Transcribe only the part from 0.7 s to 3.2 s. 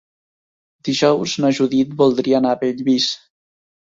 Dijous na Judit voldria anar a Bellvís.